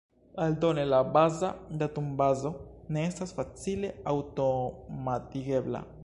Aldone, 0.43 0.83
la 0.91 0.99
baza 1.17 1.49
datumbazo 1.81 2.51
ne 2.97 3.03
estas 3.09 3.33
facile 3.41 3.91
aŭtomatigebla. 4.13 5.83